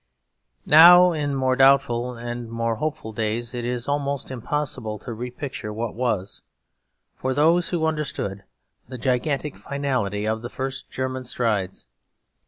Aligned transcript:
Now, 0.65 1.11
in 1.11 1.35
more 1.35 1.55
doubtful 1.55 2.15
and 2.15 2.49
more 2.49 2.77
hopeful 2.77 3.13
days, 3.13 3.53
it 3.53 3.63
is 3.63 3.87
almost 3.87 4.31
impossible 4.31 4.97
to 4.97 5.11
repicture 5.13 5.71
what 5.71 5.93
was, 5.93 6.41
for 7.15 7.35
those 7.35 7.69
who 7.69 7.85
understood, 7.85 8.43
the 8.87 8.97
gigantic 8.97 9.55
finality 9.55 10.25
of 10.25 10.41
the 10.41 10.49
first 10.49 10.89
German 10.89 11.23
strides. 11.23 11.85